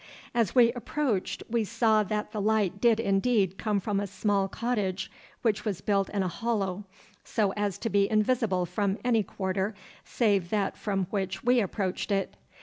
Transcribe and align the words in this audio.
As 0.33 0.55
we 0.55 0.71
approached 0.73 1.43
we 1.47 1.63
saw 1.63 2.01
that 2.01 2.31
the 2.31 2.41
light 2.41 2.81
did 2.81 2.99
indeed 2.99 3.59
come 3.59 3.79
from 3.79 3.99
a 3.99 4.07
small 4.07 4.47
cottage, 4.47 5.11
which 5.43 5.63
was 5.63 5.79
built 5.81 6.09
in 6.09 6.23
a 6.23 6.27
hollow, 6.27 6.85
so 7.23 7.51
as 7.53 7.77
to 7.77 7.87
be 7.91 8.09
invisible 8.09 8.65
from 8.65 8.97
any 9.05 9.21
quarter 9.21 9.75
save 10.03 10.49
that 10.49 10.75
from 10.75 11.05
which 11.11 11.43
we 11.43 11.59
approached 11.61 12.11
it. 12.11 12.33